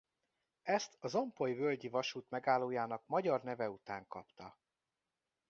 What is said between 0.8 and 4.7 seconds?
az ompoly-völgyi vasút megállójának magyar neve után kapta.